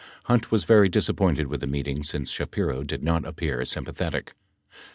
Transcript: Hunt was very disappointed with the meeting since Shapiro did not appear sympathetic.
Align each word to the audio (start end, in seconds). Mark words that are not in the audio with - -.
Hunt 0.23 0.49
was 0.51 0.63
very 0.63 0.89
disappointed 0.89 1.45
with 1.45 1.59
the 1.59 1.67
meeting 1.67 2.01
since 2.03 2.31
Shapiro 2.31 2.81
did 2.83 3.03
not 3.03 3.23
appear 3.23 3.63
sympathetic. 3.65 4.33